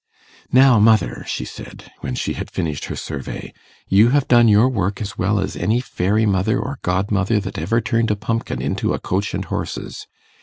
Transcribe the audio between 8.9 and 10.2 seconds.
a coach and horses.